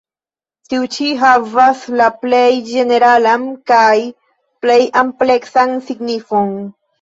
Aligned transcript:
Tiu 0.69 0.85
ĉi 0.93 1.09
havas 1.23 1.83
la 2.01 2.07
plej 2.23 2.47
ĝeneralan 2.69 3.45
kaj 3.73 3.93
plej 4.65 4.79
ampleksan 5.05 5.77
signifon. 5.93 6.51